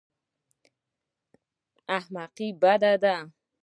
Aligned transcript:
احمقي 1.97 2.47
بد 2.61 2.83
دی. 3.03 3.15